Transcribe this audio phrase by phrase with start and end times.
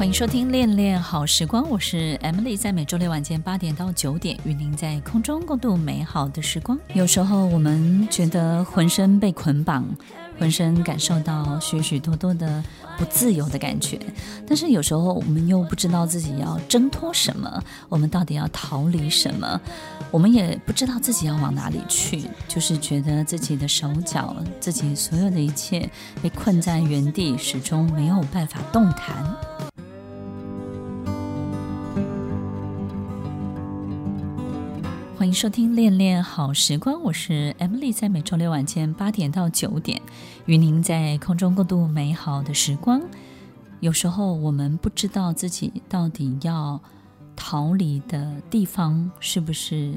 [0.00, 6.78] 欢迎收听《恋恋好时光》，我是 Emily，在每周六晚间八点到九点，与您在空中共度美好的时光。
[6.94, 9.84] 有时候我们觉得浑身被捆绑，
[10.38, 12.64] 浑身感受到许许多多的
[12.96, 14.00] 不自由的感觉，
[14.46, 19.60] 但是有时候我们又不知道自己要挣脱什么，我们到底要逃离什么，
[20.10, 25.90] 我们也不知道自己要往哪里去，就是觉得自己的手脚，自己所有的一切
[26.22, 29.69] 被困在原地，始终没有办法动弹。
[35.20, 40.00] 欢迎收听《恋恋好时光》，我是 Emily，在每周六晚间八点到九点，
[40.46, 43.02] 与您在空中共度美好的时光。
[43.80, 46.80] 有时候我们不知道自己到底要
[47.36, 49.92] 逃离的地方是不是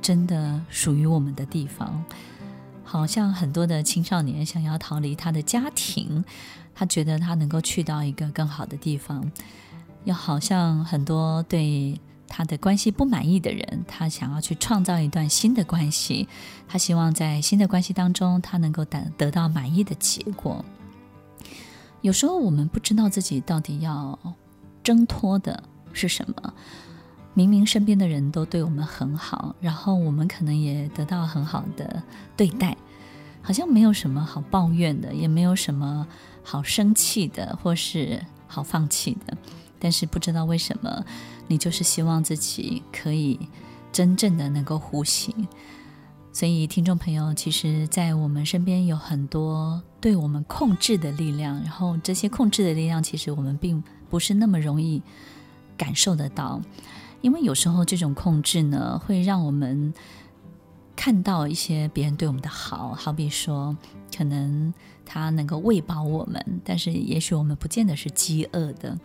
[0.00, 2.04] 真的属于我们的地方。
[2.82, 6.24] 好像很多的青少年想要逃离他的家庭，
[6.74, 9.30] 他觉得他能够去到一个更好的地方。
[10.02, 12.00] 又好像很多对。
[12.34, 16.26] 他的关系不满意的人，他想要去创造一段新的关系，
[16.66, 20.64] 他希望在新的关系当中，他能够得得到满意的结果。
[22.00, 24.18] 有时候我们不知道自己到底要
[24.82, 26.54] 挣脱的是什么。
[27.34, 32.02] 明明身边的人都对我们很好，然后我们可能也得到很好的
[32.34, 32.74] 对待，
[33.42, 36.06] 好像没有什么好抱怨的，也没有什么
[36.42, 39.36] 好生气的，或是好放弃的。
[39.82, 41.04] 但是不知道为什么，
[41.48, 43.36] 你就是希望自己可以
[43.90, 45.34] 真正的能够呼吸。
[46.32, 55.02] 所以，听众朋友，其实，在我们身边有很多对我们控制的力量，然后这些控制的力量，其实我们并不是那么容易
[55.76, 56.62] 感受得到，
[57.20, 59.92] 因为有时候这种控制呢，会让我们
[60.94, 63.76] 看到一些别人对我们的好，好比说，
[64.16, 64.72] 可能
[65.04, 68.96] 他能够喂饱我们，但是也许我们不见得是饥饿的。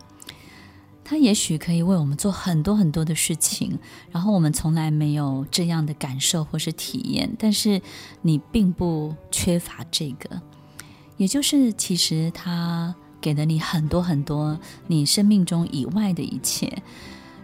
[1.08, 3.78] 他也许可以为我们做很多很多的事情，
[4.10, 7.80] 然后我们从来没有这样的感受或是体验，但是
[8.20, 10.42] 你并不缺乏这个，
[11.16, 16.82] 也就是其实他给了你很多很多你生命中以外的一切。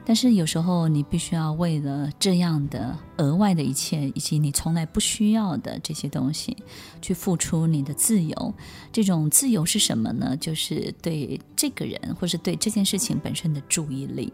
[0.06, 6.56] 但是有时候你必须要为了这样的额外的一切，以及你从来不需要的这些东西，
[7.00, 8.54] 去付出你的自由。
[8.92, 10.36] 这种自由是什么呢？
[10.36, 14.32] 就是对这个人或是对这件事情本身的注意力。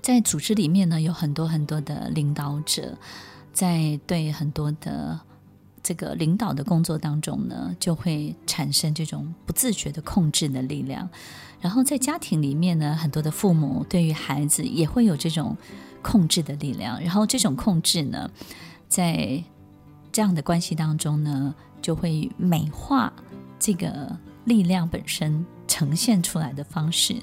[0.00, 2.96] 在组织里面呢，有很多很多的领导者，
[3.52, 5.18] 在对很多的
[5.86, 11.08] 这个领导的工作当中呢，就会产生这种不自觉的控制的力量。
[11.60, 15.56] 然后在家庭里面呢，很多的父母对于孩子也会有这种
[16.02, 17.00] 控制的力量。
[17.00, 18.28] 然后这种控制呢，
[18.88, 19.40] 在
[20.10, 23.12] 这样的关系当中呢，就会美化
[23.56, 27.14] 这个力量本身呈现出来的方式。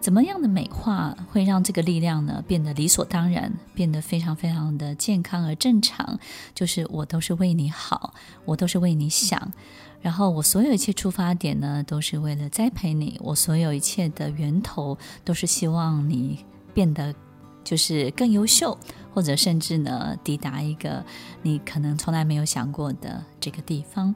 [0.00, 6.18] 怎么样的美化会让这个力量呢变得理所当然，变得非常非常的健康而正常？
[6.54, 8.14] 就是我都是为你好，
[8.46, 9.52] 我都是为你想。
[10.00, 13.20] 然后我所有一切出发点呢，都是为了栽培你。
[13.22, 17.14] 我所有一切的源头，都是希望你变得
[17.62, 18.76] 就是更优秀，
[19.12, 21.04] 或者甚至呢，抵达一个
[21.42, 24.14] 你可能从来没有想过的这个地方。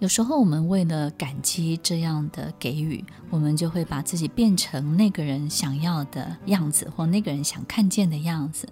[0.00, 8.68] 有时候我们为了感激这样的给予，我们就会把自己变成那个人想要的样子，或那个人想看见的样子。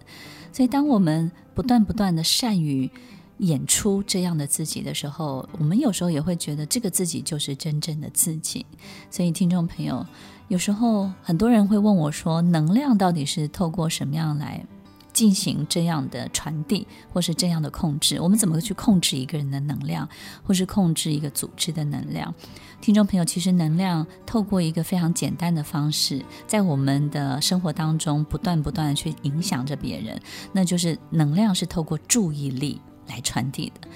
[0.52, 2.90] 所以，当我们不断不断的善于
[3.38, 8.66] 演出这样的自己的时候，我们有时候也会觉得这个自己就是真正的自己。
[9.10, 10.04] 所以，听众朋友，
[10.48, 14.66] 有时候很多人会问我说：“能量到底是透过什么样来
[15.12, 18.20] 进行这样的传递，或是这样的控制？
[18.20, 20.08] 我们怎么去控制一个人的能量，
[20.42, 22.34] 或是控制一个组织的能量？”
[22.80, 30.20] 听众朋友，其实能量透过一个非常简单的方式，在我们的生活当中不断不断的去影响着别人，
[30.52, 32.80] 那就是能量是透过注意力。
[33.08, 33.88] 来传递的，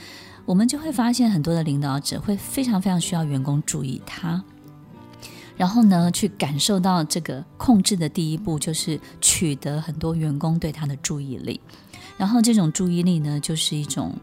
[0.45, 4.43] 我们就会发现很多的领导者会非常非常需要员工注意他，
[5.57, 11.61] 然后呢，去感受到这个控制的第一步就是取得很多员工对他的注意力，
[12.17, 14.15] 然后这种注意力呢，就是一种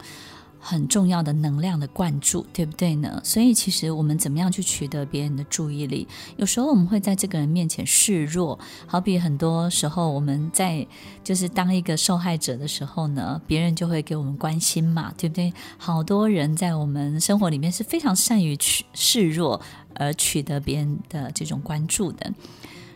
[0.61, 3.19] 很重要的能量的灌注，对不对呢？
[3.21, 6.07] 所以其实我们怎么样去取得别人的注意力？
[6.37, 8.57] 有时候我们会在这个人面前示弱，
[8.87, 10.87] 好比很多时候我们在
[11.21, 15.51] 就是当一个受害者的时候呢，别人就会给我们关心嘛，对不对？
[15.77, 19.59] 好多人在我们生活里面是非常善于去示弱
[19.95, 22.31] 而取得别人的这种关注的。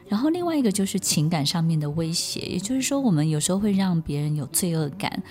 [0.07, 5.21] 然后另外一个就是情感上面的威胁，也就是说，我们有时候会让别人有罪恶感。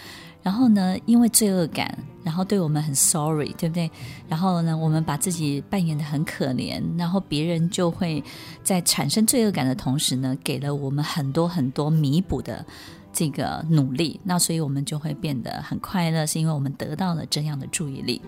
[0.42, 3.90] 然后呢，因为罪恶感，然后对我们很 sorry，对不对？
[4.28, 8.22] 然后呢，我们把自己扮演得很可怜，然后别人就会
[8.62, 12.64] 在产生罪恶感的同时呢，给了我们很多很多弥补的
[13.12, 14.20] 这个努力。
[14.22, 18.22] 那所以我们就会变得很快乐，是因为我们得到了这样的注意力。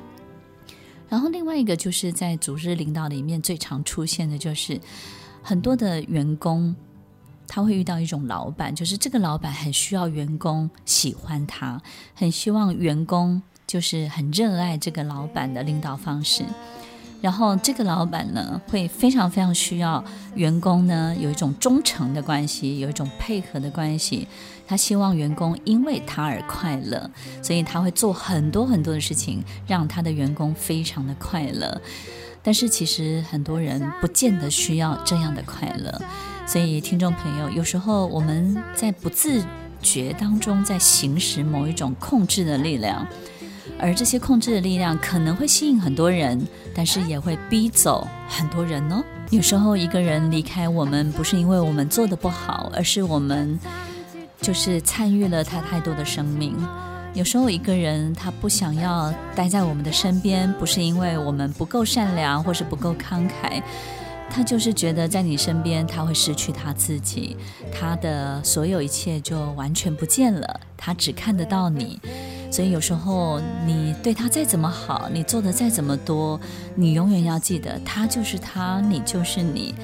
[1.09, 4.81] 然后另外一个就是在组织领导里面最常出现的就是
[5.49, 6.77] 很多的员工。
[7.51, 11.81] 他会遇到一种老板，就是这个老板很需要员工喜欢他，
[12.15, 16.45] 很希望员工就是很热爱这个老板的领导方式。
[17.23, 20.05] 然后这个老板呢，会非常非常需要
[20.35, 24.29] 员工呢有一种忠诚的关系，有一种配合的关系。
[24.67, 27.11] 他希望员工因为他而快乐，
[27.43, 31.81] 所以他会做很多很多的事情，让他的员工非常的快乐。
[32.49, 36.01] 但是其实很多人不见得需要这样的快乐。
[36.47, 39.45] 所以，听众朋友，有时候我们在不自
[39.83, 43.07] 觉当中在行使某一种控制的力量，
[43.79, 46.43] 而这些控制的力量可能会吸引很多人，
[46.75, 49.05] 但是也会逼走很多人哦。
[49.29, 53.61] 有时候一个人离开我们，不是因为我们做的不好，而是我们
[54.41, 56.57] 就是参与了他太多的生命。
[57.15, 63.61] 有时候一个人他不想要待在我们的身边，不是因为我们不够善良，或是不够慷慨。
[64.31, 67.35] 他就是觉得在你身边，他会失去他自己，
[67.73, 70.61] 他的所有一切就完全不见了。
[70.77, 71.99] 他只看得到你，
[72.51, 76.39] 所以有时候你对他再怎么好，你做的再怎么多，
[76.75, 79.75] 你永远要记得，他就是他，你就是你。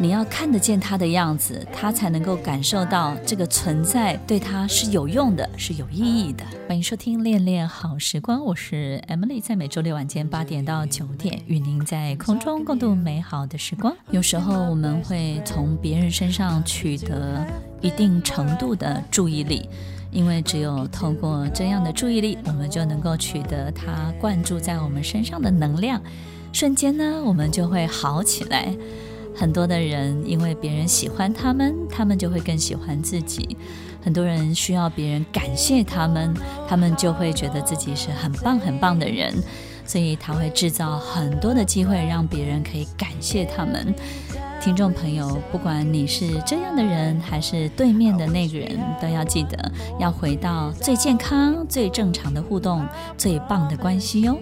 [0.00, 6.44] 你要看得见他的样子，他才能够感受到这个存在对他是有用的，是有意义的。
[6.68, 13.92] 欢迎收听《恋恋好时光》，我是 Emily，在每周六晚间八点到九点，与您在空中共度美好的时光。
[14.12, 17.44] 有时候我们会从别人身上取得
[17.80, 19.68] 一定程度的注意力，
[20.12, 26.00] 因为只有透过这样的注意力，我们就能够取得他灌注在我们身上的能量，
[26.52, 28.72] 瞬间呢，我们就会好起来。
[29.38, 33.56] 很多的人因为别人喜欢他们，他们就会更喜欢自己。
[34.02, 36.34] 很多人需要别人感谢他们，
[36.68, 39.32] 他们就会觉得自己是很棒很棒的人。
[39.86, 43.94] 所以他会制造很多的机会，让别人可以感谢他们。
[44.60, 52.86] 听众朋友，不管你是这样的人，还是对面的那个人，都要记得要回到最健康、最正常的互动、
[53.16, 54.36] 最棒的关系哟。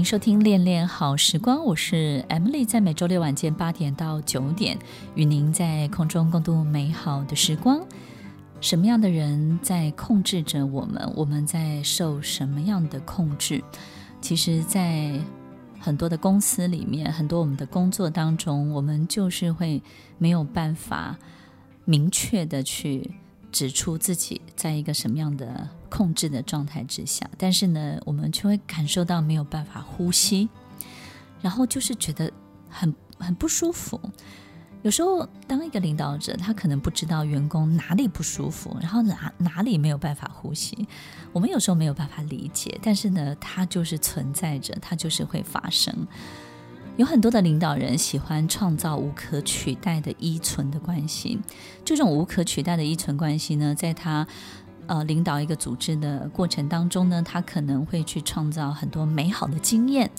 [0.00, 4.78] 迎收听《恋恋好时光》，我是 Emily，在每周六晚间八点到九点，
[5.14, 7.86] 与您在空中共度美好的时光。
[8.62, 11.12] 什么样的人在控制着我们？
[11.14, 13.62] 我们在受什么样的控制？
[14.22, 15.12] 其实，在
[15.78, 19.82] 很多的公司里面，很多我们的工作当中，我们就是会
[20.16, 21.14] 没有办法
[21.84, 23.10] 明确的去
[23.52, 30.48] 指出自己在一个什么样的控制的状态之下，但是呢，我们却会感受到没有办法呼吸，
[31.42, 32.32] 然后就是觉得
[32.68, 34.00] 很很不舒服。
[34.82, 40.88] 有时候，当一个领导者，他可能不知道员工哪里不舒服，然后哪哪里没有办法呼吸，
[41.34, 45.94] 我们有时候没有办法理解，但是呢，它就是存在着，它就是会发生。
[46.96, 51.38] 有很多的领导人喜欢创造无可取代的依存的关系，
[51.84, 54.26] 这种无可取代的依存关系呢，在他
[54.90, 60.10] 呃领导一个组织的过程当中呢，他可能会去创造很多美好的经验，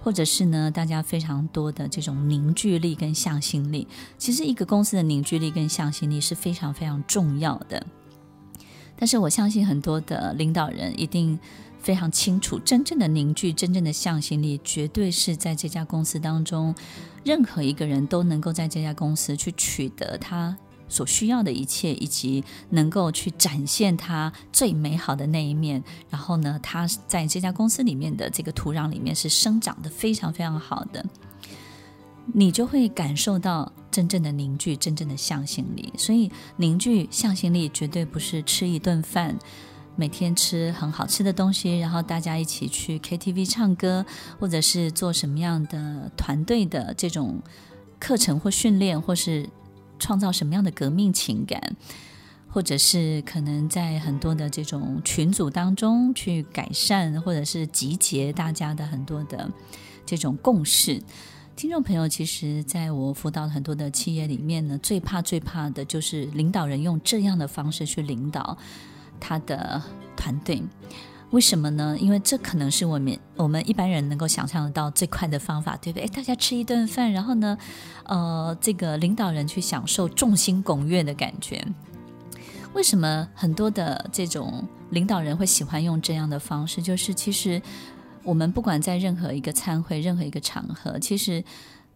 [0.00, 3.88] 或者是呢，大家非常多的这种凝聚力跟向心力。
[4.16, 7.84] 其实一个公司的凝聚力跟向心力是非常非常重要的，
[8.96, 11.38] 但是我相信很多的领导人一定。
[11.82, 16.72] 非常清楚，真正的凝聚，真正的向心力，绝对是在这家公司当中，
[17.24, 20.56] 任何一个人都能够在这家公司去取得他
[20.92, 25.82] 所需要的一切，以及能够去展现他最美好的那一面。
[26.10, 31.04] 然后呢，他在这家公司里面的这个土壤里面是生长得非常非常好的，
[32.34, 35.92] 你就会感受到真正的凝聚，真正的向心力。
[35.96, 39.38] 所以，凝聚向心力绝对不是吃一顿饭。
[39.94, 44.06] 每天吃很好吃的东西，然后大家一起去 KTV 唱歌，
[44.40, 47.42] 或者是做什么样的团队的这种
[48.00, 49.46] 课程或训练，或是
[50.02, 51.76] 创造什么样的革命情感，
[52.48, 59.48] 或者是可能在很多的这种群组当中去改善，或者是集结大家的很多的
[60.04, 61.00] 这种共识。
[61.54, 68.58] 听众朋友，其实在我辅导很多的企业里面呢，最怕最怕的就是领导人用这样的方式去领导
[69.20, 69.80] 他的
[70.16, 70.60] 团队。
[71.32, 71.96] 为什么呢？
[71.98, 76.06] 因为这可能是我们我们一般人能够想象得到最快的方法，对不对？
[76.08, 77.58] 大家吃一顿饭，然后呢，
[78.04, 81.62] 呃，这个领导人去享受众星拱月的感觉。
[82.72, 86.80] 为什么很多的这种领导人会喜欢用这样的方式？
[86.80, 87.60] 就是其实。
[88.24, 91.42] 我们不管在任何一个餐会、任何一个场合，其实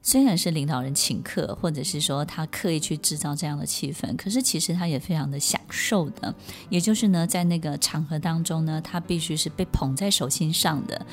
[0.03, 6.33] 虽然是领导人请客，或者是说他刻意去制造这样的气氛，可是其实他也非常的享受的。
[6.69, 11.05] 也就是呢，在那个场合当中呢，他必须是被捧在手心上的，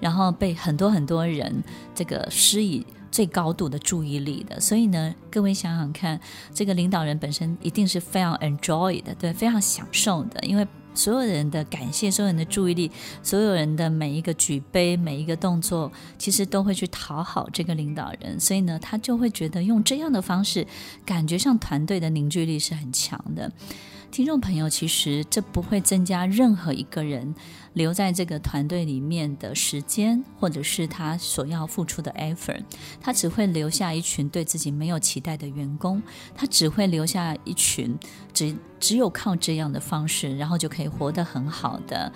[0.00, 1.62] 然后被很多很多人
[1.94, 4.58] 这个施以最高度的注意力的。
[4.58, 6.20] 所以呢，各位想想看，
[6.52, 10.66] 这个领导人本身一定是非常 enjoy 的，对，非常享受的，因为。
[10.94, 12.90] 所有人的感谢，所有人的注意力，
[13.22, 20.66] 所有人的每一个举杯，每一个动作，其实都会去讨好这个领导人，所以呢，他就会觉得用这样的方式，
[21.04, 23.50] 感觉上团队的凝聚力是很强的。
[24.10, 27.32] 听众朋友，其实这不会增加任何一个人
[27.72, 32.62] 留在这个团队里面的时间，或者是他所要付出的 effort，
[33.00, 36.02] 他只会留下一群对自己没有期待的员工，
[36.34, 37.96] 他只会留下一群
[38.32, 42.12] 只只有靠这样的方式，然后就可以活得很好的。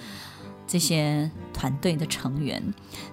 [0.67, 2.63] 这些团队的成员，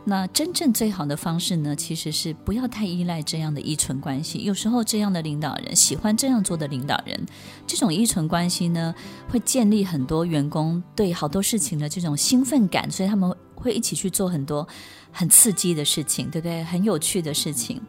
[0.06, 4.44] 那真正最好的方式呢，其实是不要太依赖这样的依存关系。
[4.44, 7.26] 有时候这样的领导人喜欢这样做的领导人，
[7.68, 8.96] 这种依存关系呢，
[9.30, 14.68] 会建立很多员工对好多事情的这种兴奋感，所以他们会一起去做很多
[15.12, 16.64] 很刺激的事情，对不对？
[16.64, 17.82] 很有趣的事情，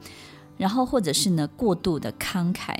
[0.59, 2.77] 然后或者是呢，过度的慷慨。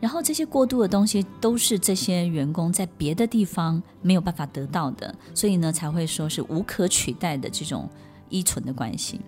[0.00, 7.88] 然后这些过度的东西都是这些员工在别的地方没有办法得到的，所以呢才会说是无可取代的这种
[8.30, 9.20] 依存的关系。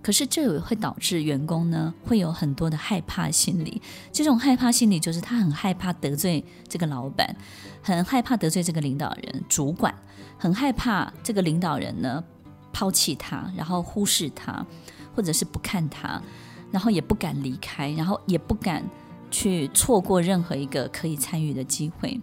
[0.00, 7.34] 可是这也会导致员工呢会有很多的害怕心理，这种害怕心理就是他很害怕得罪这个老板，
[7.82, 9.92] 很害怕得罪这个领导人、主管，
[10.38, 12.22] 很害怕这个领导人呢
[12.72, 14.64] 抛弃他，然后忽视他，
[15.16, 16.22] 或者是不看他，
[16.70, 18.84] 然后也不敢离开，然后也不敢。
[19.34, 22.20] 去错过任何一个可以参与的机会，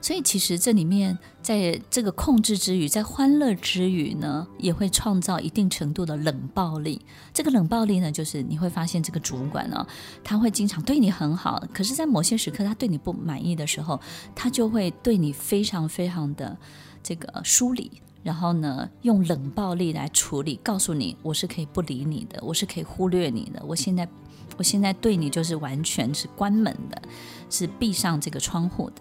[0.00, 6.98] 所以其实这里面在这个控制之余，在欢乐之余呢，也会创造一定程度的冷暴力。
[7.34, 9.86] 这个冷暴力呢，就是你会发现这个主管呢，
[10.24, 14.00] 他会经常对你很好，可是，在某些时刻他对你不满意的时候，
[14.34, 16.56] 他就会对你非常非常的
[17.02, 17.90] 这个疏离，
[18.22, 24.08] 然后呢，用冷暴力来处理，告诉你我是可以不理你的，我是可以忽略你的，我现在。
[24.56, 27.02] 我现在对你就是完全是关门的，
[27.50, 28.96] 是闭上这个窗户的。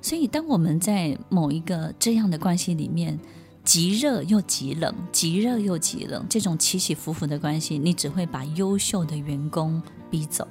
[0.00, 3.18] 所以，当我们在某一个这样的关系里面，
[3.64, 10.46] 极热又极冷，极热又极冷，这种起起伏伏的关系，你只会把优秀的员工逼走。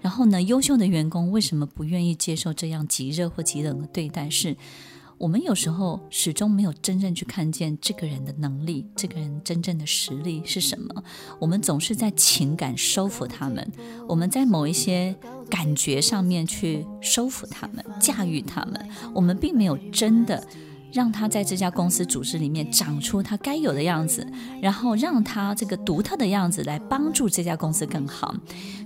[0.00, 4.30] 然后呢，优秀的员工为什么不愿意接受这样极热或极冷的对待？
[4.30, 4.56] 是。
[5.18, 11.02] 我们有时候始终没有真正去看见这个人的能力，这个人真正的实力是什么。
[11.40, 13.72] 我们总是在情感收服他们，
[14.08, 15.16] 我们在某一些
[15.48, 20.46] 感觉上面去收服他们、驾驭他们，我们并没有真的。
[20.96, 24.26] 让他在这家公司组织里面长出他该有的样子，
[24.62, 28.34] 然后让他这个独特的样子来帮助这家公司更好。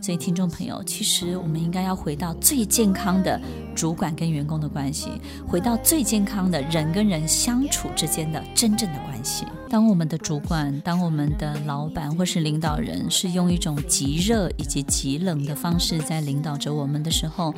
[0.03, 3.41] 所以，听众朋友，其实我们应该要回到最健康的
[3.77, 5.09] 主管跟员工的关系，
[5.47, 9.45] 回到最健康的人跟人相处之间的真正的关系。
[9.69, 17.55] 当我们的主管、当我们的老板或是领导人是用一种极热以及极冷的方式在领导着我们的时候，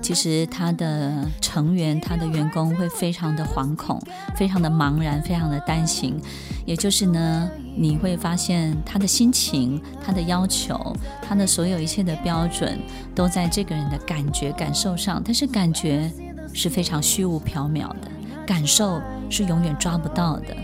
[0.00, 3.89] 其实他的成员、他的员工会非常的惶恐、
[4.36, 6.20] 非常的茫然、非常的担心。
[6.66, 12.78] 也就是呢，你会发现他的心情、他的要求、他的所有一切的标准，
[13.14, 16.12] 都在这个人的感觉、感受上，但是感觉
[16.52, 18.10] 是非常虚无缥缈的，
[18.46, 20.54] 感受是永远抓不到的。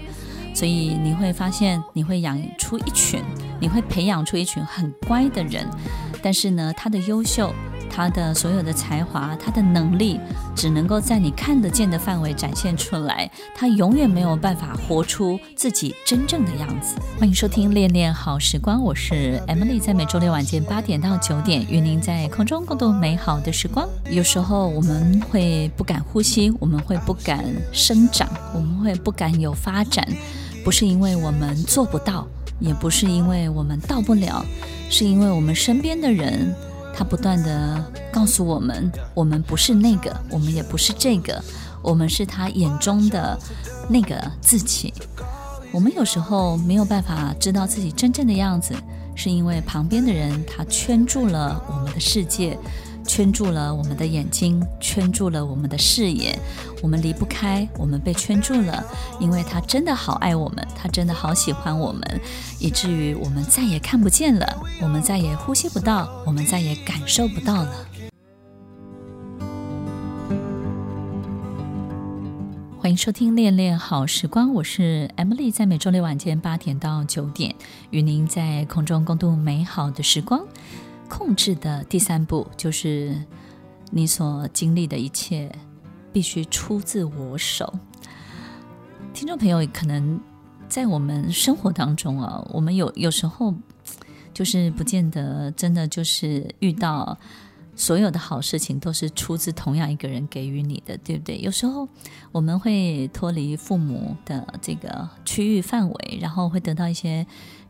[0.55, 3.23] 所以你会发现，你会养出一群，
[3.61, 5.67] 你会培养出一群很乖的人，
[6.23, 7.53] 但是呢，他的优秀，
[7.97, 10.21] 他的所有的才华，他的能力，
[10.55, 16.97] 只能够在你看得见的范围展现出来，他永远没有办法活出自己真正的样子。
[17.19, 23.89] 欢迎收听《恋恋好时光》，我是 Emily，在每周六晚间八点到九点，与您在空中共度美好的时光。
[24.11, 30.07] 有时候我们会不敢呼吸，我们会不敢生长，我们会不敢有发展。
[30.63, 32.29] 不是因为我们做不到，
[32.61, 34.45] 也不是因为我们到不了，
[34.91, 36.55] 是因为我们身边的人，
[36.97, 41.43] 他不断地告诉我们，我们不是那个，我们也不是这个，
[41.83, 43.39] 我们是他眼中的
[43.89, 44.95] 那个自己。
[45.73, 48.75] 我们有时候没有办法知道自己真正的样子，
[49.15, 52.59] 是因为旁边的人他圈住了我们的世界。
[53.07, 56.39] 圈住了我们的眼睛，圈住了我们的视野，
[56.83, 58.85] 我们离不开，我们被圈住了，
[59.21, 62.21] 因为他真的好爱我们，他真的好喜欢我们，
[62.59, 67.87] 以至于我们再也看不见了，我们再也呼吸不到，我们再也感受不到了。
[72.79, 77.55] 欢迎收听《恋恋好时光》，我是 Emily，在每周六晚间八点到九点，
[77.91, 80.47] 与您在空中共度美好的时光。
[81.09, 83.17] 控制的第三步就是，
[83.91, 85.51] 你所经历的一切
[86.13, 87.73] 必须出自我手。
[89.15, 90.21] 听众朋友，可能
[90.69, 93.55] 在我们生活当中啊，我们有有时候
[94.35, 97.17] 就是不见得真的就是遇到
[97.75, 101.39] 所有的好事情都是出自同样一个人给予你的，对不对？
[101.39, 101.89] 有时候
[102.33, 107.27] 我们会脱离父母的这个区域范围，然后会得到一些。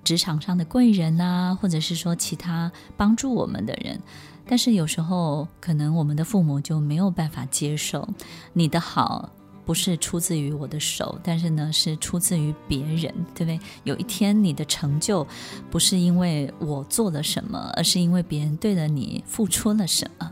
[0.07, 4.01] 职场上的贵人啊，或者是说其他帮助我们的人，
[4.47, 8.09] 但是有时候可能我们的父母就没有办法接受
[8.53, 9.29] 你的好
[9.65, 13.59] 不是出自于我的手，但是呢是出自于别人，对不对？
[13.83, 15.27] 有一天你的成就
[15.73, 20.31] 不是因为我做了什么，而是因为别人对了你付出了什么。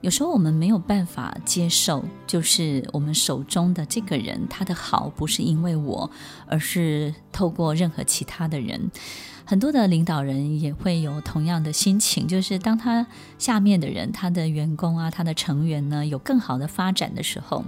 [0.00, 6.08] 有时候我们没有办法接受，就是我们手中的这个人，他的好不是因为我，
[6.46, 8.90] 而是透过任何其他的人。
[9.44, 13.06] 很多的领导人也会有同样的心情，就是当他
[13.38, 17.64] 下面的人，他的员工啊，他的成员呢，有更好的发展的时候。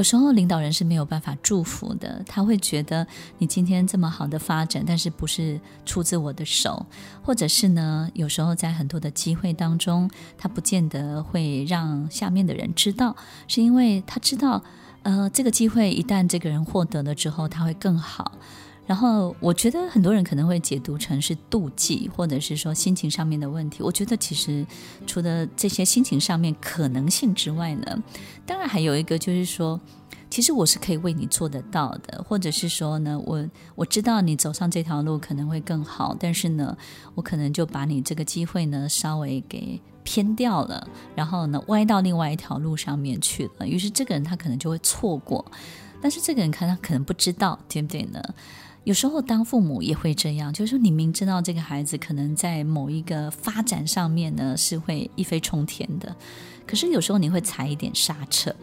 [0.00, 6.86] 有时候领导人是没有办法祝福的，他会觉得你今天这么好的发展，但是不是出自我的手，
[7.22, 8.10] 或者是呢？
[8.14, 13.14] 有时候在很多的机会当中，他不见得会让下面的人知道，
[13.46, 14.64] 是因为他知道，
[15.02, 18.32] 呃，这个机会一旦这个人获得了之后，他会更好。
[18.86, 23.84] 然后我觉得很多人可能会解读成是妒忌，或者是说心情上面的问题。
[23.84, 24.66] 我觉得其实
[25.06, 28.02] 除了这些心情上面可能性之外呢，
[28.44, 29.78] 当然还有一个就是说，
[30.30, 36.76] 其实我是可以为你做得到的，或者是说呢，我我知道你走上这条路可能会更好，但是呢，
[37.16, 43.66] 我可能就把你这个机会呢稍微给偏掉了，然后呢歪到另外一条路上面去了。
[43.66, 45.44] 于是这个人他可能就会错过，
[46.00, 48.22] 但是这个人看他可能不知道，对不对呢？
[48.84, 56.16] 有时候当父母也会这样，就是说你明知道这个孩子可能在某一个发展上面呢是会一飞冲天的，
[56.66, 58.54] 可是有时候你会踩一点刹车，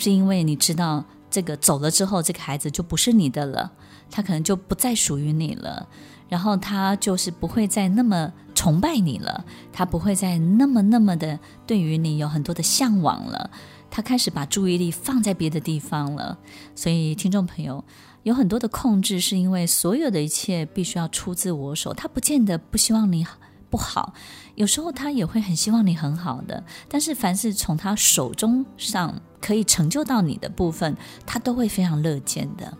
[0.00, 3.70] 是因为你知道这个走了之后，这个孩子就不是你的了，
[4.10, 5.86] 他可能就不再属于你了，
[6.28, 13.50] 然后他就是不会再那么崇拜你了，他不会再那么那么的对于你有很多的向往了，
[13.90, 16.38] 他开始把注意力放在别的地方了，
[16.74, 17.84] 所以听众朋友。
[18.22, 21.94] 有很多的控制，是因为所有的一切必须要出自我手。
[21.94, 23.24] 他不见得不希望你
[23.70, 24.12] 不好，
[24.56, 26.62] 有时候他也会很希望你很好的。
[26.88, 32.76] 但是凡是从他手中上可以成就到你的部分，他都会非常乐见的。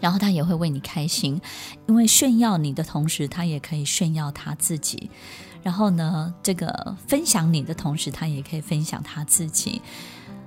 [0.00, 1.40] 然后他也会为你开心，
[1.86, 5.08] 因为炫耀你的同时，他也可以炫耀他自己。
[5.62, 9.80] 然后呢，这个分享你的同时，他也可以分享他自己。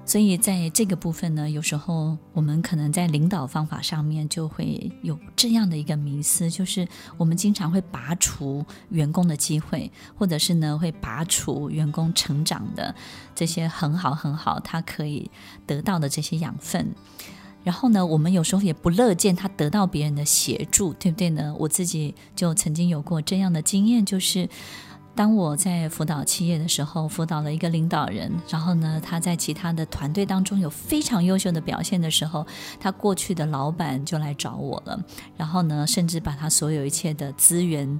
[0.07, 6.87] 所以在这个部分呢，有时候我们可能在领导方法上面就会有这样的一个迷思，就是
[7.17, 12.93] 我们经常会拔除员工的机会，或者是呢会拔除员工成长的
[13.33, 15.29] 这些很好很好他可以
[15.65, 16.93] 得到的这些养分。
[17.63, 21.55] 然后呢，我们有时候也不乐见他得到别人的协助，对不对呢？
[21.57, 24.47] 我自己就曾经有过这样的经验，就是。
[25.15, 32.45] 当我在辅导企业的时候，辅导了一个领导人，然后呢，他在其他的团队当中有非常优秀的表现的时候，
[32.82, 35.01] 他过去的老板就来找我了，
[35.38, 37.97] 然后呢，甚至把他所有一切的资源、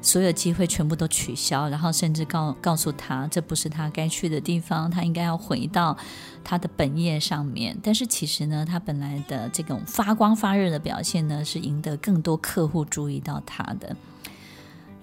[0.00, 5.94] 所有机会全部都取消，然后甚至告告诉他这不是他该去的地方，他应该要回到
[6.42, 7.76] 他的本业上面。
[7.82, 13.94] 但是其实呢，他本来的这种发光发热的表现呢，是赢得更多客户注意到他的。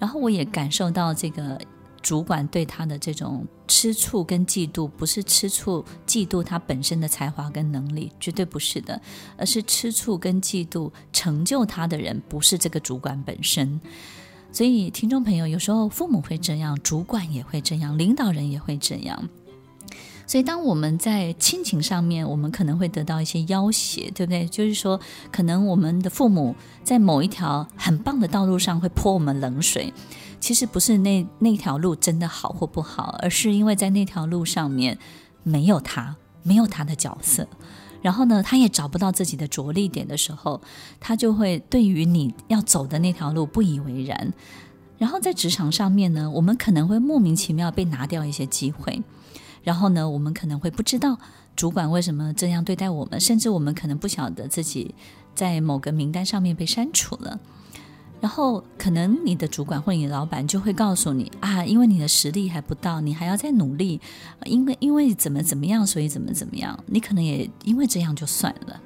[0.00, 1.60] 然后我也感受到这个
[2.02, 9.00] 主管对他的这种吃醋跟嫉妒，不是吃醋嫉妒他本身的才华跟能力，绝对不是的，
[9.36, 13.78] 而是吃醋跟嫉妒成就他的人不是这个主管本身。
[14.50, 19.28] 所以听众朋友，有时候父母会这样，主管也会这样，领导人也会这样。
[20.30, 24.46] 所以，当我们在亲情上面，我们可能会得到一些要挟，对不对？
[24.46, 25.00] 就是说，
[25.32, 29.92] 可能我们的父母在某一条很棒的道路上会泼我们冷水，
[30.38, 34.96] 其实不是那那条路真的好或不好，而是因为在那条路上面
[35.42, 36.14] 没有他，
[36.44, 37.48] 没有他的角色。
[38.00, 40.60] 然后呢，他也找不到自己的着力点的时候，
[41.00, 44.32] 他就会对于你要走的那条路不以为然。
[44.96, 49.02] 然后在职场上面呢，我们可能会莫名其妙被拿掉一些机会。
[49.62, 51.18] 然后呢，我们可能会不知道
[51.54, 54.94] 主管为什么这样对待我们，甚至我们可能不晓得自己
[55.34, 57.38] 在某个名单上面被删除了。
[58.20, 63.98] 然后可能你的主管或你的老板就会告诉你啊，因为你的实力还不到，你还要再努力，
[64.44, 68.78] 因为因为怎么怎么样，所以怎么怎么样，你可能也因为这样就算了，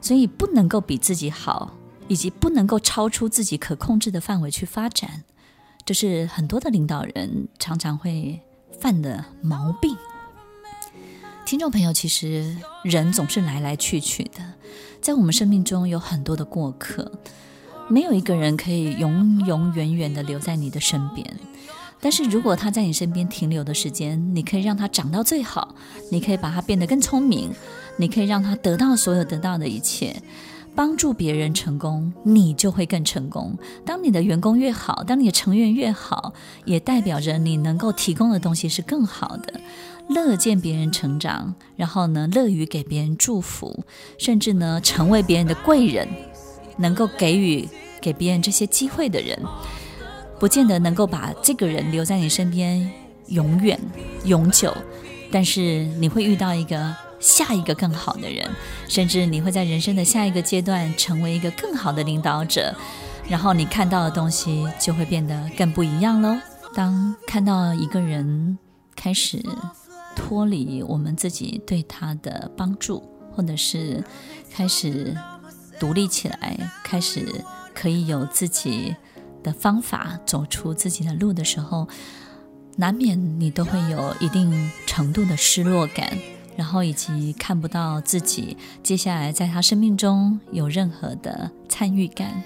[0.00, 1.72] 所以不能够比自己好，
[2.08, 5.22] 以及不能够超出自己可控制的范围去发展，
[5.84, 8.40] 这是很多的领导人常常会
[8.80, 9.96] 犯的毛病。
[11.46, 14.42] 听众朋友，其实人总是来来去去的，
[15.00, 17.12] 在我们生命中有很多的过客。
[17.86, 21.38] 没有一个人可以永永远远的留在你的身边，
[22.00, 25.74] 但是如果他在你身边停留的时间，你可以让他长到最好，
[26.10, 27.52] 你可以把他变得更聪明，
[27.98, 30.16] 你可以让他得到所有得到的一切，
[30.74, 33.56] 帮助别人成功，你就会更成功。
[33.84, 36.32] 当你的员工越好，当你的成员越好，
[36.64, 39.60] 也代表着你能够提供的东西是更好的。
[40.08, 43.84] 乐见别人成长，然后呢，乐于给别人祝福，
[44.18, 46.08] 甚至呢，成为别人的贵人。
[46.76, 47.68] 能够给予
[48.00, 49.38] 给别人这些机会的人，
[50.40, 52.90] 不见得能够把这个人留在你身边
[53.28, 53.78] 永远
[54.24, 54.76] 永久，
[55.30, 56.92] 但是你会遇到一个
[57.24, 58.46] 下一个更好的人，
[58.88, 62.74] 甚至你会在人生的下一个阶段成为一个更好的领导者，
[63.28, 66.36] 然后你看到的东西就会变得更不一样喽。
[66.74, 68.58] 当看到一个人
[68.94, 69.42] 开始
[70.14, 73.02] 脱离我们自己对他的帮助，
[73.34, 74.04] 或者是
[74.52, 75.16] 开始。
[75.80, 77.26] 独立起来，开始
[77.74, 78.94] 可以有自己
[79.42, 81.88] 的方法，走出自己的路的时候，
[82.76, 86.16] 难免你都会有一定程度的失落感，
[86.56, 92.42] 然后以及看不到自己接下来在他生命中有任何的参与感。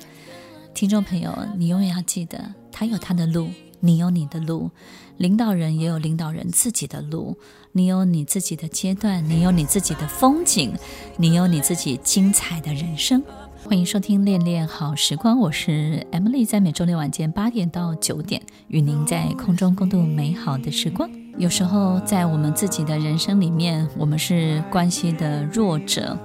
[0.75, 3.49] 听众朋友，你永远要记得，他有他的路，
[3.81, 4.71] 你有你的路，
[5.17, 7.37] 领导人也有领导人自己的路。
[7.73, 10.73] 你有你自己的阶段，你有你自己的风景，
[11.17, 13.23] 你有你自己精彩的人生。
[13.65, 21.11] 欢迎收听《恋恋好时光》，我是 Emily，在每周六晚间八点到九点，与您在空中共度美好的时光。
[21.39, 26.19] 有时候在我们自己的人生里面，我们是关系的弱者。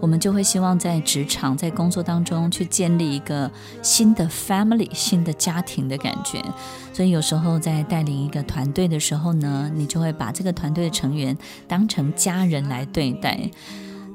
[0.00, 3.50] 我们就会希望在职场、在工作当中去建立一个
[3.82, 6.40] 新的 family、新的家庭的感觉。
[6.92, 13.50] 所以有时候在带领一个团队的时候呢，你就会把这个团队的成员当成家人来对待。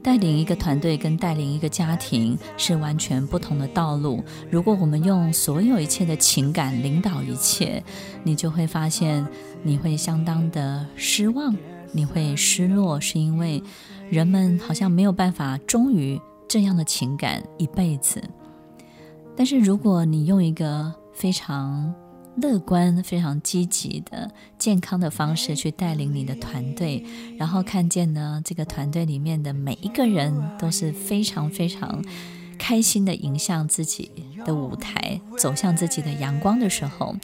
[0.03, 4.23] 带领一个团队跟带领一个家庭是完全不同的道路。
[4.51, 7.81] 如果我们用所有一切的情感领导一切，
[8.23, 9.25] 你就会发现
[9.63, 11.55] 你会相当的失望，
[11.91, 13.63] 你会失落，是因为。
[14.09, 18.21] 人们好像没有办法忠于这样的情感一辈子，
[19.35, 21.91] 但是如果你用一个非常
[22.37, 27.05] 乐观、非常积极的、健康的方式去带领你的团队，
[27.37, 32.03] 然后看见呢，这个团队里面的每一个人都是非常非常
[32.57, 34.11] 开心的迎向自己
[34.45, 37.15] 的舞台，走向自己的阳光的时候。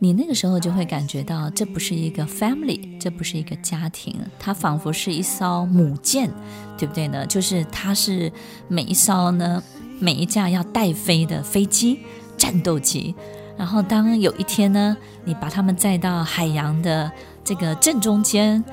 [0.00, 6.30] 你那个时候就会感觉到，这不是一个 family，这不是一个家庭，它仿佛是一艘母舰，
[6.78, 7.26] 对不对呢？
[7.26, 8.32] 就是它是
[8.68, 9.60] 每一艘呢，
[9.98, 11.98] 每一架要带飞的飞机、
[12.36, 13.12] 战斗机。
[13.58, 17.12] 然后当有一天呢，你把它们载到海洋的
[17.44, 18.64] 这个正中间。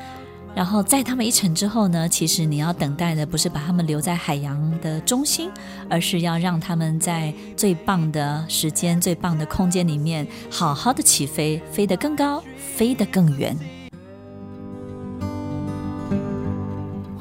[0.56, 5.52] 然后载他们一程之后呢，其实你要等待的不是把他们留在海洋的中心，
[5.90, 13.85] 而是要让他们在最棒的时间、最棒的空间里面好好的起飞，飞得更高，飞得更远。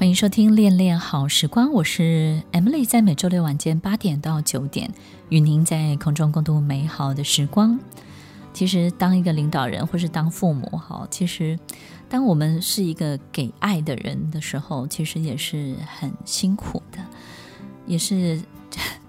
[0.04, 4.92] 欢迎收听《恋恋好时光》，我是 Emily，在每周六晚间八点到九点，
[5.30, 7.80] 与您在空中共度美好的时光。
[8.52, 11.58] 其实，当一个领导人或是当父母，哈，其实。
[12.06, 16.98] 当我们是一个给爱的人的时候，其实也是很辛苦的，
[17.86, 18.38] 也是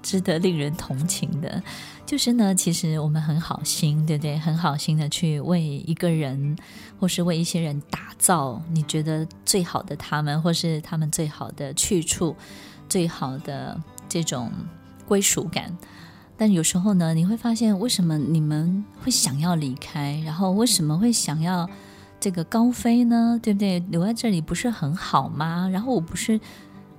[0.01, 1.61] 值得令人同情的。
[2.05, 4.37] 就是呢，其实我们很好心，对不对？
[4.37, 6.55] 很好心的去为一个人，
[6.99, 12.35] 或是为一些人打造你觉得最好的他们，或是他们最好的去处、
[12.87, 14.51] 最好的这种
[15.07, 15.75] 归属感。
[16.37, 20.21] 但有时候呢，你会发现，为什么你们会想要离开？
[20.25, 21.69] 然后为什么会想要？
[22.17, 23.77] 这个高飞呢，对不对？
[23.91, 25.69] 留在这里不是很好吗？
[25.71, 26.39] 然后我不是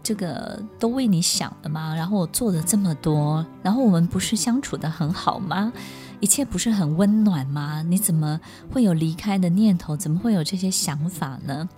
[0.01, 1.93] 这个都为你想了吗？
[1.97, 5.73] 然后我做了这么多，然后我们不是相处得很好吗？
[6.21, 7.83] 一切不是很温暖吗？
[7.83, 9.97] 你怎么会有离开的念头？
[9.97, 11.69] 怎么会有这些想法呢？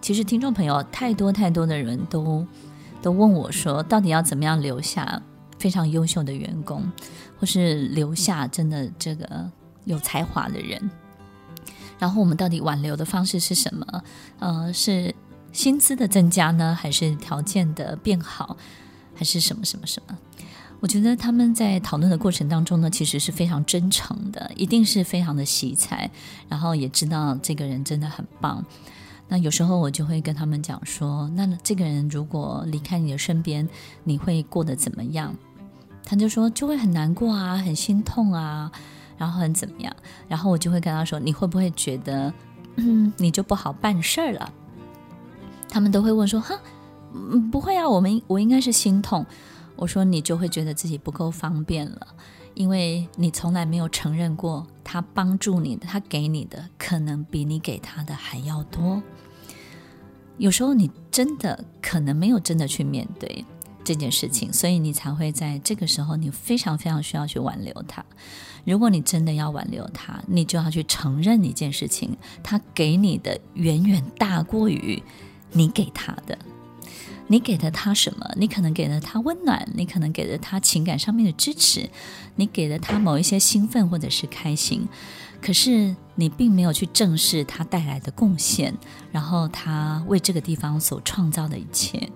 [0.00, 2.46] 其实听众朋友，太多太多的人都
[3.00, 5.22] 都问我说，到底要怎么样留下
[5.58, 6.90] 非常优秀的员工，
[7.38, 9.50] 或是留下真的这个
[9.84, 10.90] 有才华的人？
[11.98, 14.02] 然后我们到底挽留的方式是什么？
[14.40, 15.14] 呃，是
[15.52, 18.56] 薪资的增加呢，还是条件的变好，
[19.14, 20.18] 还是什么什么什么？
[20.84, 26.10] 我觉得他们在讨论的过程当中呢，其实是非常真诚的，一定是非常的惜才，
[26.46, 28.62] 然后也知道这个人真的很棒。
[29.28, 33.66] 那有时候我就会跟他们讲说，那这个人如果离开你的身边，
[34.02, 35.34] 你会过得怎么样？
[36.04, 38.70] 他就说就会很难过啊，很心痛啊，
[39.16, 39.96] 然后很怎么样？
[40.28, 42.30] 然后我就会跟他说，你会不会觉得，
[42.76, 44.52] 嗯，你就不好办事儿了？
[45.66, 46.54] 他们都会问说，哈，
[47.14, 49.24] 嗯，不会啊，我们我应该是心痛。
[49.76, 52.06] 我说你就会觉得自己不够方便了，
[52.54, 59.02] 因为你从来没有承认过他帮助你的，他给你的可能比你给他的还要多。
[60.38, 63.44] 有时候你真的可能没有真的去面对
[63.84, 68.04] 这件事情，所以你才会在这个时候你非常非常需要去挽留他。
[68.64, 75.02] 如果你真的要挽留他，你就要去承认一件事情，他给你的远远大过于
[75.52, 76.38] 你给他的。
[77.26, 78.30] 你给了他什么？
[78.36, 81.88] 你可能给了他温暖，你可能给了他情感上面的支持，
[82.36, 84.86] 你给了他某一些兴奋或者是开心，
[85.40, 88.74] 可是你并没有去正视他带来的贡献，
[89.10, 92.08] 然后他为这个地方所创造的一切。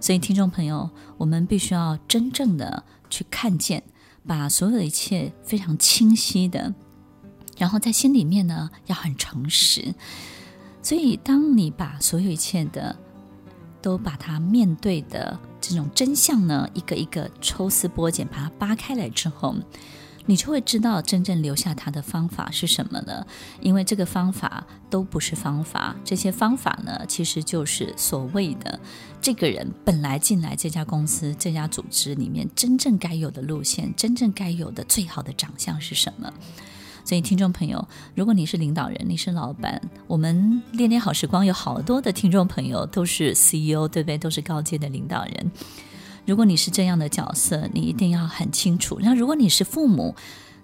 [0.00, 3.82] 所以，听众朋友，我们必须要真正的去看见，
[4.24, 6.72] 把所有的一切非常清晰的，
[7.56, 9.92] 然后在心里面呢要很诚实。
[10.80, 12.96] 所以，当你把所有一切的
[13.80, 19.54] 都把它面对的这种真相呢，一个一个抽丝剥茧，把它扒开来之后，
[20.26, 23.26] 你就会知道真正留下它的方法是什么了。
[23.60, 28.78] 因为这个方法都不是方法，这些方法呢，其实就是所谓的
[29.20, 36.32] 这个人本来进来这家公司、这家组织里面真正该有的路线，真正该有的最好的长相是什么。
[37.08, 44.18] 所以，听众朋友，如果你是领导人，你是老板，我们恋恋好时光有好多的听众朋友都是 CEO，对不对？
[44.18, 45.50] 都是高阶的领导人。
[46.26, 48.98] 如果你是这样的角色，你一定要很清楚。
[49.00, 50.14] 那如果你是父母，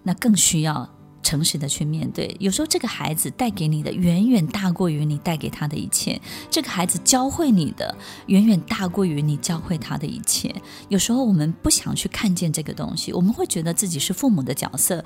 [0.03, 0.87] 那更需要。
[1.23, 10.55] 诚实的去面对，有时候这个孩子带给你的远远大过于你带给他的一切，这个孩子教会你的远远大过于你教会他的一切。
[10.91, 15.03] 有时候我们不想去看见这个东西，我们会觉得自己是父母的角色，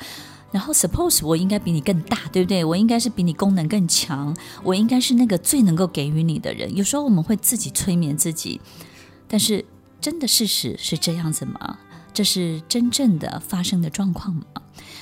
[0.50, 2.64] 然后 suppose 我应该比你更大，对不对？
[2.64, 6.74] 我应该是比你功能更强，我应该是那个最能够给予你的人。
[6.76, 8.60] 有时候我们会自己催眠自己，
[9.26, 9.64] 但是
[10.00, 11.78] 真的事实是这样子吗？
[12.14, 14.44] 这是真正的发生的状况吗？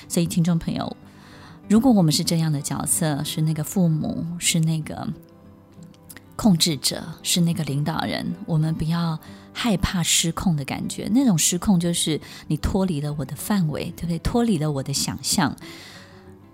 [0.08, 0.96] 所以，听众朋友。
[1.68, 5.08] 如果我们是这样的角色，是那个父母，是那个
[6.36, 9.18] 控制者，是那个领导人，我们不要
[9.52, 11.08] 害怕失控的感觉。
[11.12, 14.18] 那种失控就是你脱离了我的范围，对不对？
[14.18, 15.56] 脱离了我的想象。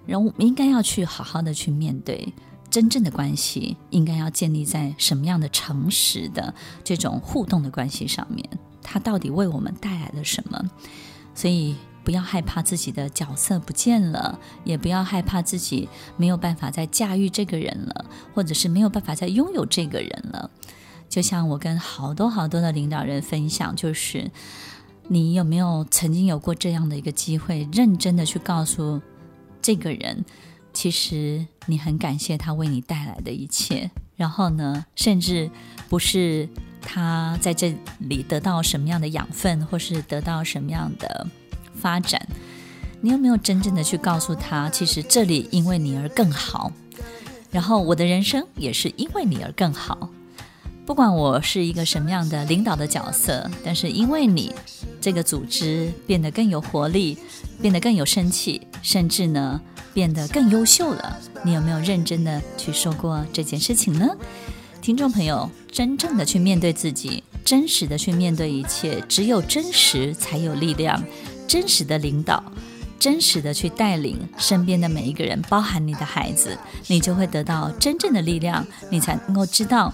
[0.06, 2.32] 然后我们应该要去好好的去面对
[2.70, 8.48] 真正的关系，应该要建立在什么样的诚实的这种互动的关系上面？
[8.82, 10.70] 它到底为我们带来了什么？
[11.34, 11.74] 所以。
[12.04, 20.50] 不要害怕自己的角色不见了，也不要害怕自己没有办法再驾驭这个人了，或者是没有办法再拥有这个人了。
[21.08, 24.30] 就像我跟好多好多的领导人分享，就是
[25.08, 29.00] 你有没有曾经有过这样的一个机会，认真的去告诉
[29.60, 30.24] 这个人，
[30.72, 35.50] 其实你很感谢他为你带来的一切，然后呢，甚至
[35.90, 36.48] 不是
[36.80, 41.26] 他在这里得到什么样的养分，或是得到什么样的。
[41.74, 42.26] 发展，
[43.00, 46.72] 你有没有真正的去告诉他，其实这里因为你而更好，
[47.50, 50.08] 然后我的人生也是因为你而更好。
[50.84, 54.52] 不管我是一个什么样的领导的角色，但是因为你，
[55.00, 57.16] 这个组织变得更有活力，
[57.60, 59.60] 变得更有生气，甚至呢
[59.94, 61.18] 变得更优秀了。
[61.44, 64.08] 你有没有认真的去说过这件事情呢？
[64.80, 71.00] 听众朋友，真正的去面对自己，真实的去面对一切，只有真实才有力量。
[71.52, 72.42] 真实的领导，
[72.98, 79.92] 真实的去带领身边的每一个人，包含你的孩子，你就会得到真正的力量，你才能够知道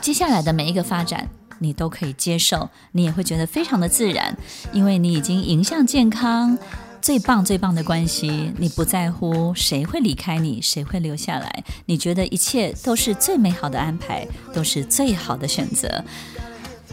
[0.00, 1.28] 接下来的每一个发展，
[1.60, 4.36] 你都可以接受，你也会觉得非常的自然，
[4.72, 6.58] 因为你已经迎向健康
[7.00, 16.04] 最棒最棒的关系，你不在乎谁会离开你，谁会留下来，你觉得一切都是最美好的安排，都是最好的选择。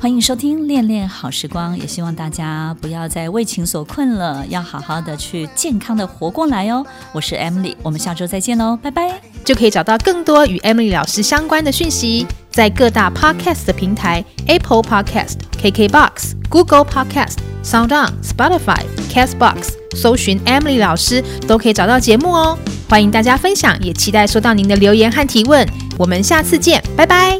[0.01, 6.85] 欢迎收听《恋恋好时光》，也希望大家不要再为情所困了，要好好的去健康的活过来哦。
[7.12, 9.19] 我是 Emily，我们下周再见喽，拜拜。
[9.43, 18.81] 就可以找到更多与 Emily 老师相关的讯息，在各大 Podcast 的平台，Apple Podcast、KKBox、Google Podcast、SoundOn、Spotify、
[19.12, 22.57] Castbox，搜寻 Emily 老师都可以找到节目哦。
[22.88, 25.67] 欢迎大家分享，也期待收到您的留言和提问。
[25.97, 27.38] 我们下次见，拜拜。